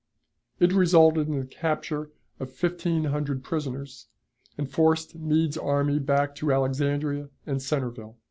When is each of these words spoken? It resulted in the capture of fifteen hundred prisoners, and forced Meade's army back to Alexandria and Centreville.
It 0.59 0.73
resulted 0.73 1.27
in 1.27 1.39
the 1.39 1.45
capture 1.45 2.09
of 2.39 2.49
fifteen 2.49 3.03
hundred 3.03 3.43
prisoners, 3.43 4.07
and 4.57 4.67
forced 4.67 5.13
Meade's 5.15 5.59
army 5.59 5.99
back 5.99 6.33
to 6.37 6.51
Alexandria 6.51 7.29
and 7.45 7.61
Centreville. 7.61 8.17